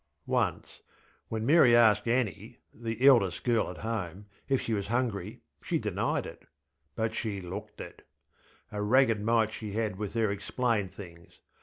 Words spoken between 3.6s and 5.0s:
at home, if she was